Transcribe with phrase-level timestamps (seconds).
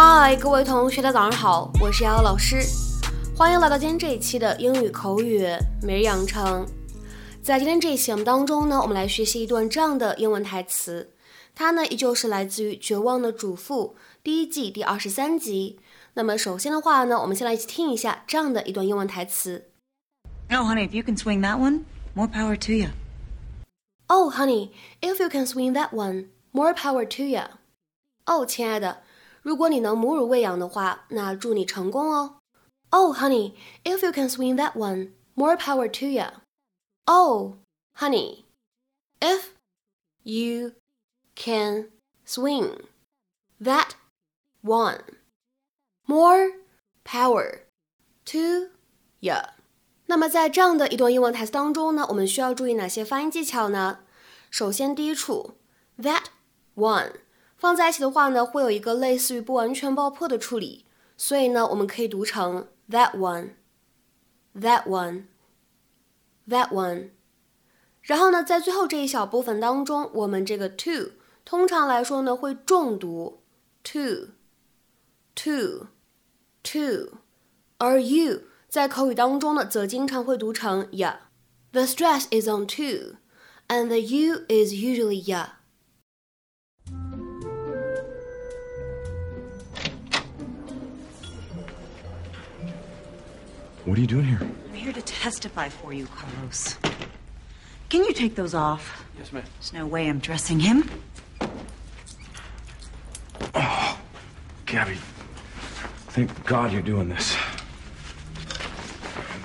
[0.00, 2.62] 嗨，各位同学，大家早上好，我是瑶瑶老师，
[3.36, 5.44] 欢迎来到今天这一期的英语口语
[5.82, 6.64] 每日养成。
[7.42, 11.14] 在今天这一期节目当中呢，我们来学习一段这样的英文台词，
[11.52, 15.80] 它呢依旧是来自于《绝望的主妇》第一季第二十三集。
[16.14, 19.64] 那么首先的话呢，我们先来一起听一下这样的一段英文台词。
[20.48, 21.80] Oh, honey, if you can swing that one,
[22.14, 22.90] more power to you.
[24.06, 27.42] Oh, honey, if you can swing that one, more power to you.
[28.26, 28.98] 哦，亲爱的。
[29.41, 32.37] 如果你能母乳喂养的话，那祝你成功哦。
[32.91, 36.25] Oh, honey, if you can swing that one, more power to you.
[37.05, 37.57] Oh,
[37.97, 38.45] honey,
[39.19, 39.49] if
[40.23, 40.73] you
[41.35, 41.89] can
[42.25, 42.85] swing
[43.59, 43.95] that
[44.61, 45.01] one,
[46.05, 46.51] more
[47.03, 47.61] power
[48.25, 48.69] to
[49.19, 49.35] you.
[50.05, 53.99] 那么在这样的一段英文台词当中呢，我们需要注意哪些发音技巧呢？
[54.51, 55.55] 首先，第一处
[55.97, 56.25] that
[56.75, 57.13] one。
[57.58, 67.10] 放在一起的话呢，会有一个类似于不完全爆破的处理，所以呢，我们可以读成 that one，that one，that one。
[68.00, 71.10] 然后呢，在最后这一小部分当中，我们这个 to
[71.44, 73.42] 通常来说呢会重读
[73.82, 74.28] to，to，to，
[77.78, 81.16] 而 you 在口语当中呢则经常会读成 ya。
[81.72, 85.57] The stress is on to，and the you is usually yah。
[93.88, 94.38] What are you doing here?
[94.42, 96.76] I'm here to testify for you, Carlos.
[97.88, 99.02] Can you take those off?
[99.16, 99.44] Yes, ma'am.
[99.58, 100.90] There's no way I'm dressing him.
[103.54, 103.98] Oh,
[104.66, 104.98] Gabby.
[106.08, 107.34] Thank God you're doing this.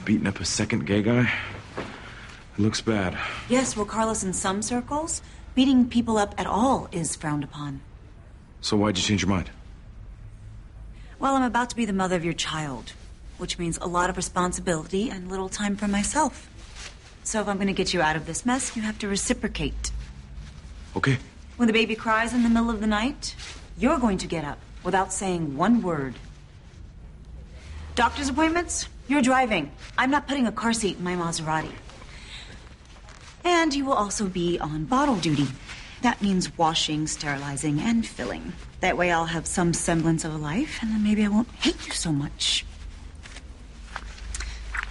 [0.03, 1.31] Beating up a second gay guy?
[1.77, 3.17] It looks bad.
[3.47, 5.21] Yes, well, Carlos, in some circles,
[5.55, 7.79] beating people up at all is frowned upon.
[8.59, 9.51] So why'd you change your mind?
[11.17, 12.91] Well, I'm about to be the mother of your child
[13.43, 16.49] which means a lot of responsibility and little time for myself.
[17.25, 19.91] So if I'm going to get you out of this mess, you have to reciprocate.
[20.95, 21.17] Okay.
[21.57, 23.35] When the baby cries in the middle of the night,
[23.77, 26.13] you're going to get up without saying one word.
[27.95, 28.87] Doctor's appointments?
[29.09, 29.73] You're driving.
[29.97, 31.73] I'm not putting a car seat in my Maserati.
[33.43, 35.47] And you will also be on bottle duty.
[36.01, 38.53] That means washing, sterilizing, and filling.
[38.79, 41.85] That way I'll have some semblance of a life, and then maybe I won't hate
[41.85, 42.65] you so much.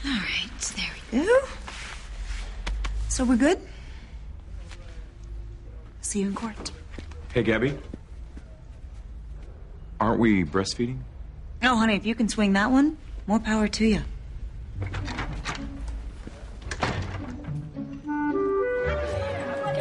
[0.05, 1.39] All right, there we go.
[3.09, 3.59] So we're good?
[6.01, 6.73] See you in court.
[7.33, 7.79] Hey, Gabby.
[10.01, 10.99] Aren't we breastfeeding?
[11.63, 14.03] Oh, honey, if you can swing that one, more power to you.
[14.81, 14.91] Can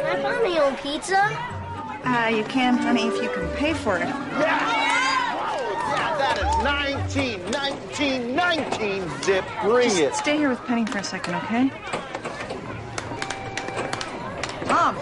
[0.06, 1.18] I buy my own pizza?
[2.04, 4.06] Uh, you can, honey, if you can pay for it.
[4.06, 4.18] Yeah,
[6.18, 6.64] that is
[7.16, 7.41] 19,
[7.98, 9.44] 19, 19, Zip.
[9.62, 10.14] Bring Just it.
[10.14, 11.64] Stay here with Penny for a second, okay?
[14.66, 14.96] Mom,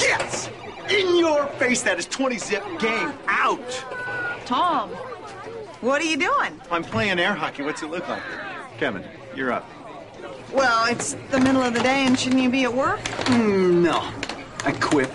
[0.00, 0.50] Yes!
[0.90, 2.64] In your face, that is 20 Zip.
[2.80, 3.70] Game out.
[4.46, 4.90] Tom,
[5.80, 6.60] what are you doing?
[6.72, 7.62] I'm playing air hockey.
[7.62, 8.22] What's it look like?
[8.78, 9.04] Kevin,
[9.36, 9.70] you're up.
[10.52, 12.98] Well, it's the middle of the day, and shouldn't you be at work?
[13.26, 14.00] Mm, no,
[14.64, 15.10] I quit.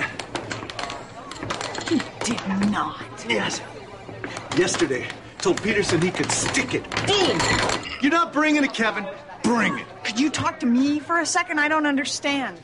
[1.91, 3.03] You did not.
[3.27, 3.59] Yes.
[4.57, 5.05] Yesterday,
[5.41, 6.89] told Peterson he could stick it.
[7.07, 7.39] Boom!
[8.01, 9.07] You're not bringing it, Kevin.
[9.43, 9.85] Bring it.
[10.03, 11.59] Could you talk to me for a second?
[11.59, 12.59] I don't understand.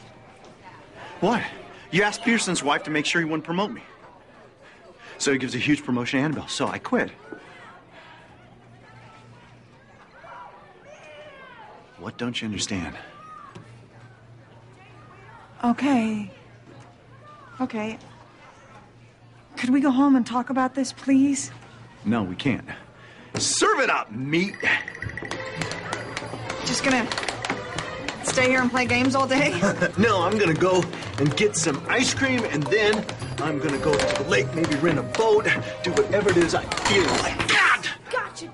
[1.19, 1.41] What?
[1.91, 3.81] You asked Peterson's wife to make sure he wouldn't promote me.
[5.17, 7.09] So he gives a huge promotion to Annabelle, so I quit.
[11.97, 12.95] What don't you understand?
[15.63, 16.31] Okay.
[17.59, 17.97] Okay.
[19.57, 21.51] Could we go home and talk about this, please?
[22.07, 22.65] No, we can't.
[23.38, 24.56] Serve it up, meat.
[26.65, 27.06] Just gonna
[28.24, 29.51] stay here and play games all day?
[29.98, 30.81] No, I'm gonna go
[31.19, 33.06] and get some ice cream, and then
[33.39, 35.48] I'm gonna go to the lake, maybe rent a boat,
[35.83, 37.48] do whatever it is I feel like.
[37.50, 37.88] God!
[38.10, 38.53] Gotcha.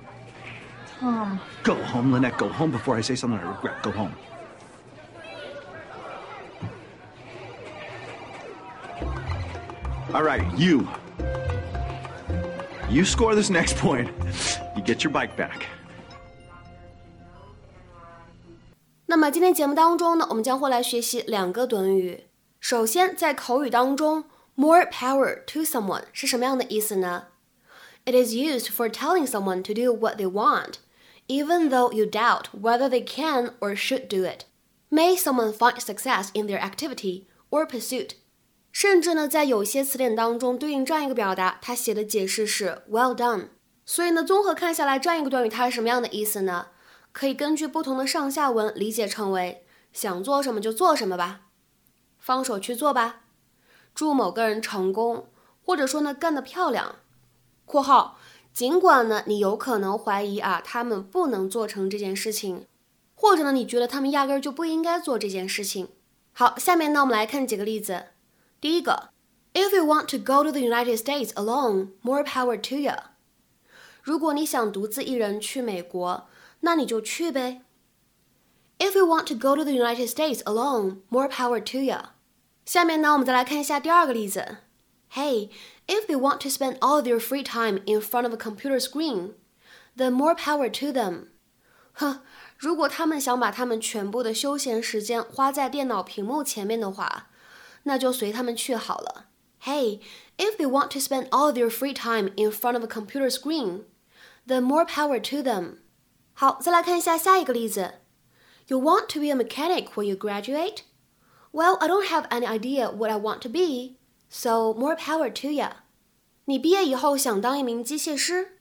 [1.00, 1.40] Tom.
[1.62, 2.40] Go home, Lynette.
[2.40, 3.84] Go home before I say something I regret.
[3.84, 4.16] Go home.
[10.12, 10.88] All right, you.
[12.91, 14.09] You score this next point,
[14.77, 15.67] you get your bike back.
[19.07, 22.25] 那么今天节目当中呢，我们将会来学习两个短语。
[22.61, 24.25] 首先，在口语当中，
[24.55, 27.29] more power to someone 是什么样的意思呢？
[28.05, 30.75] It is used for telling someone to do what they want,
[31.27, 34.47] even though you doubt whether they can or should do it.
[34.91, 38.15] May someone find success in their activity or pursuit.
[38.74, 43.50] 甚至呢，在有些词典当中对应这样一个表达，它写的解释是 well done。
[43.86, 46.68] 所以呢，综合看下来，这样一个短语它是什么样的意思呢？
[47.12, 51.42] 可以根据不同的上下文理解成为想做什么就做什么吧，
[52.18, 53.22] 放手去做吧，
[53.94, 55.28] 祝某个人成功，
[55.64, 56.96] 或者说呢干得漂亮。
[57.66, 58.18] （括号）
[58.52, 62.66] 尽管呢你有可能怀疑啊他们不能做成这件事情，
[63.14, 65.90] 或者呢你觉得他们压根儿就不应该做这件事情。
[66.32, 68.06] 好，下面呢我们来看几个例子。
[68.63, 69.11] 第一个，
[69.55, 72.95] If you want to go to the United States alone, more power to you。
[74.03, 76.29] 如果你想独自一人去美国，
[76.61, 77.63] 那你就去呗。
[78.79, 81.99] If you want to go to the United States alone, more power to you。
[82.65, 84.59] 下面呢，我们再来看一下第二个例子。
[85.13, 85.51] Hey,
[85.87, 89.33] if they want to spend all their free time in front of a computer screen,
[89.97, 91.29] then more power to them。
[91.95, 92.21] 哼，
[92.57, 97.29] 如果他们想把他们全部的休闲时间花在电脑屏幕前面的话，
[97.85, 99.27] 那就随他们去好了。
[99.63, 100.01] Hey,
[100.37, 103.85] if they want to spend all their free time in front of a computer screen,
[104.47, 105.79] then more power to them.
[106.35, 107.95] 好，再来看一下下一个例子。
[108.69, 110.83] You want to be a mechanic when you graduate?
[111.51, 113.97] Well, I don't have any idea what I want to be,
[114.29, 115.67] so more power to you.
[116.45, 118.59] 你毕业以后想当一名机械师？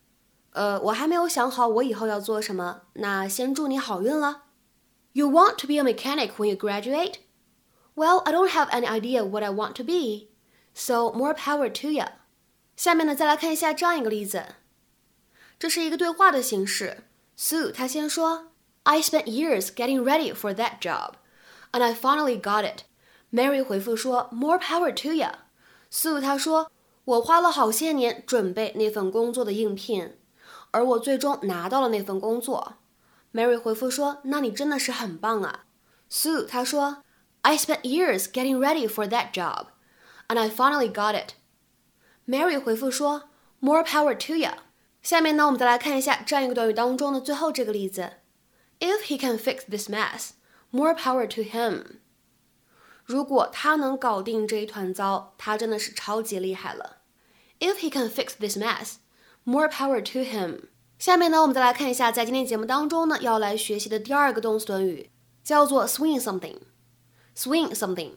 [0.51, 4.45] 呃，我还没有想好我以后要做什么，那先祝你好运了。
[5.11, 7.15] You want to be a mechanic when you graduate?
[7.95, 10.29] Well, I don't have any idea what I want to be,
[10.75, 12.05] so more power to you.
[12.75, 14.43] 下面呢，再来看一下这样一个例子，
[15.57, 17.05] 这是一个对话的形式。
[17.35, 18.51] Sue 她先说，
[18.83, 21.13] I spent years getting ready for that job,
[21.71, 22.83] and I finally got it.
[23.33, 25.29] Mary 回复说，More power to you.
[25.91, 26.69] Sue 她说，
[27.05, 30.15] 我花了好些年准备那份工作的应聘，
[30.69, 32.75] 而我最终拿到了那份工作。
[33.33, 35.65] Mary 回复说，那你真的是很棒啊。
[36.11, 37.03] Sue 她说。
[37.41, 39.67] I spent years getting ready for that job,
[40.27, 41.33] and I finally got it.
[42.25, 43.23] Mary 回复说：“
[43.59, 44.51] More power to you。”
[45.01, 48.13] 下面呢，我们再来看一下这样一个短语当中的最后这个例子：
[48.79, 50.31] If he can fix this mess,
[50.69, 51.99] more power to him。
[53.05, 56.97] 如果他能搞定这一团糟，他真的是超级厉害了。
[57.59, 58.95] If he can fix this mess,
[59.45, 60.65] more power to him。
[60.99, 65.09] 下面呢，我们再来看一下，在今天节目当中呢，要来学习的第二个动词短语
[65.43, 66.57] 叫做 swing something。
[67.36, 68.12] Swing something。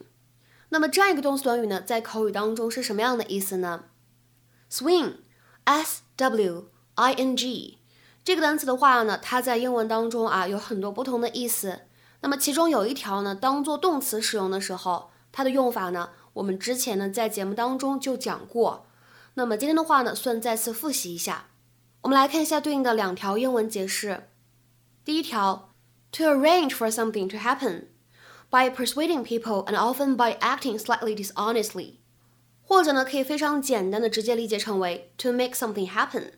[0.68, 3.84] 那么这样一个动词短语呢，在口语当中是什么样的意思呢
[4.70, 7.78] ？swing，s w i n g，
[8.24, 11.82] 这个单词的话呢，它在英文当中啊有很多不同的意思。
[12.22, 18.86] 那么其中有一条呢，当做动词使用的时候，它的用法呢，我们之前呢在节目当中就讲过。
[19.34, 21.48] 那么今天的话呢，算再次复习一下。
[22.02, 24.28] 我们来看一下对应的两条英文解释。
[25.04, 25.72] 第一条
[26.10, 27.84] ，to arrange for something to happen。
[28.50, 31.94] By persuading people and often by acting slightly dishonestly，
[32.62, 36.32] 或者呢，可以非常简单的直接理解成为 to make something happen，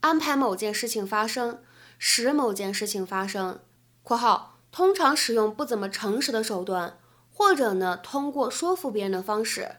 [0.00, 1.60] 安排某件事情发生，
[1.98, 3.60] 使某件事情发生。
[4.02, 6.98] （括号通常使用不怎么诚实的手段，
[7.32, 9.76] 或者呢，通过说服别人的方式。）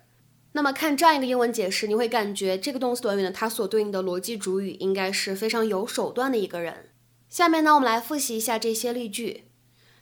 [0.53, 6.89] 那么看这样一个英文解释，你会感觉这个动词短语呢，它所对应的逻辑主语应该是非常有手段的一个人。
[7.29, 9.45] 下面呢，我们来复习一下这些例句。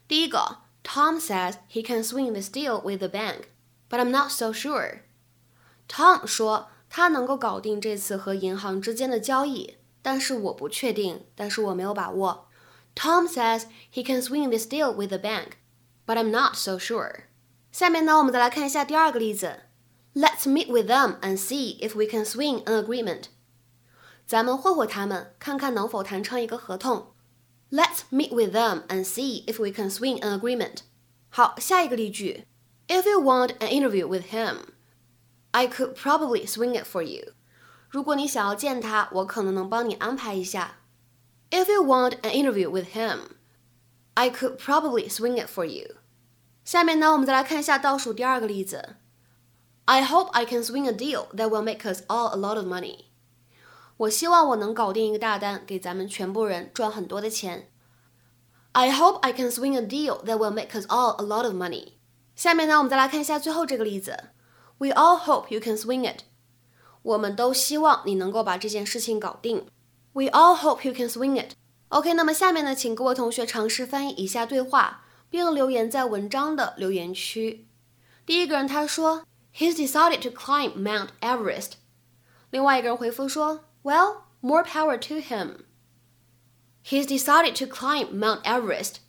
[0.07, 0.68] 第一个。
[0.82, 3.48] Tom says he can swing this deal with the bank,
[3.88, 5.00] but I'm not so sure.
[5.88, 12.48] Tom 说他能够搞定这次和银行之间的交易，但是我不确定，但是我没有把握。
[12.94, 15.52] Tom says he can swing this deal with the bank,
[16.06, 17.24] but I'm not so sure.
[17.72, 19.60] 下面呢，我们再来看一下第二个例子。
[20.14, 23.24] Let's meet with them and see if we can swing an agreement.
[24.26, 27.14] 咱们会会他们，看看能否谈成一个合同。
[27.70, 30.82] Let's meet with them and see if we can swing an agreement.
[31.30, 32.46] 好，下一个例句：
[32.86, 34.68] If you want an interview with him,
[35.50, 37.32] I could probably swing it for you.
[37.88, 40.78] 如果你想要见他，我可能能帮你安排一下。
[41.50, 43.36] If you want an interview with him,
[44.14, 45.96] I could probably swing it for you.
[46.64, 48.96] 下面呢，我们再来看一下倒数第二个例子。
[49.86, 53.06] I hope I can swing a deal that will make us all a lot of money.
[53.99, 57.69] 我希望我能搞定一个大单，给咱们全部人赚很多的钱。
[58.71, 61.95] I hope I can swing a deal that will make us all a lot of money。
[62.33, 64.29] 下面呢，我们再来看一下最后这个例子。
[64.77, 66.21] We all hope you can swing it。
[67.01, 69.67] 我们都希望你能够把这件事情搞定。
[70.13, 71.55] We all hope you can swing it。
[71.89, 77.67] OK，那么下面呢，请各位同学尝试翻译以下对话，并留言在文章的留言区。
[78.25, 81.71] 第一个人他说，He's decided to climb Mount Everest。
[82.49, 83.65] 另外一个人回复说。
[83.82, 85.64] Well, more power to him.
[86.82, 89.00] He's decided to climb Mount Everest.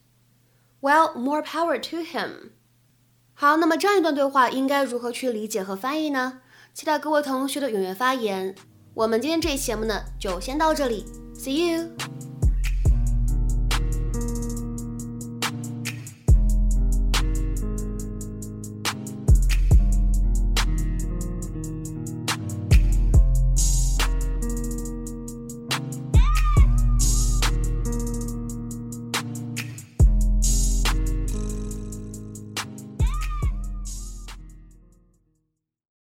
[0.81, 2.51] Well, more power to him.
[3.33, 6.41] 好，那么这样一段对话应该如何去理解和翻译呢？
[6.73, 8.55] 期待各位同学的踊跃发言。
[8.93, 12.28] 我们今天这一期节目呢，就先到这里，See you。